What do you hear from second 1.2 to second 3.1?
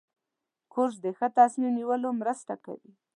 تصمیم نیولو مرسته کوي.